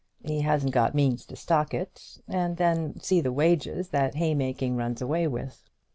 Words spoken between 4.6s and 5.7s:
runs away with!